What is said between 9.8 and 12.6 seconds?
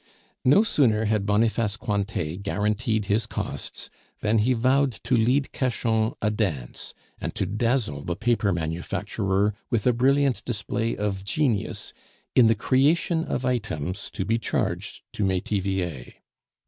a brilliant display of genius in the